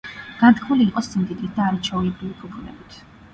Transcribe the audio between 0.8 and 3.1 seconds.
იყო სიმდიდრით და არაჩვეულებრივი ფუფუნებით.